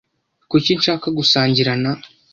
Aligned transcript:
Kuki 0.49 0.71
nshaka 0.79 1.07
gusangira 1.17 1.71
na? 1.83 1.91